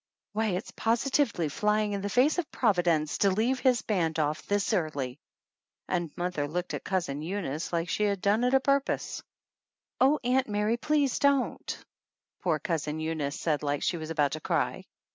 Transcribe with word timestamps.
"Why, 0.33 0.47
it's 0.47 0.71
positively 0.71 1.47
flying 1.47 1.93
in 1.93 2.01
the 2.01 2.09
face 2.09 2.39
of 2.39 2.51
Providence 2.51 3.19
to 3.19 3.29
leave 3.29 3.59
his 3.59 3.83
band 3.83 4.17
off 4.17 4.41
this 4.47 4.73
early!" 4.73 5.19
And 5.87 6.09
mother 6.17 6.47
looked 6.47 6.73
at 6.73 6.83
Cousin 6.83 7.21
Eunice 7.21 7.71
like 7.71 7.87
she 7.87 8.05
had 8.05 8.19
done 8.19 8.43
it 8.43 8.55
a 8.55 8.59
purpose. 8.59 9.21
"Oh, 9.99 10.19
Aunt 10.23 10.49
Mary, 10.49 10.77
please 10.77 11.19
don't," 11.19 11.85
poor 12.41 12.57
Cousin 12.57 12.99
Eunice 12.99 13.39
said 13.39 13.61
like 13.61 13.83
she 13.83 13.97
was 13.97 14.09
about 14.09 14.31
to 14.31 14.39
cry. 14.39 14.85